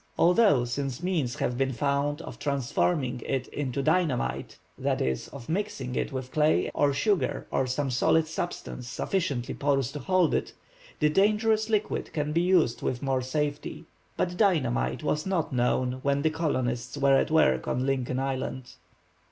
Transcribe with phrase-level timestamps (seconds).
[0.17, 5.93] Although, since means have been found of transforming it into dynamite, that is, of mixing
[5.93, 10.53] it with clay or sugar or some solid substance sufficiently porous to hold it,
[10.99, 13.85] the dangerous liquid can be used with more safety.
[14.17, 18.71] But dynamite was not known when the colonists were at work on Lincoln Island.